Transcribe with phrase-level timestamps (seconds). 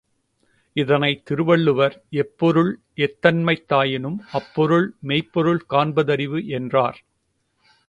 [0.75, 2.71] இதனைத் திருவள்ளுவர் எப்பொருள்
[2.97, 6.99] எத்தன்மைத் தாயினும் அப்பொருள் மெய்ப்பொருள் காண்ப தறிவு என்றார்.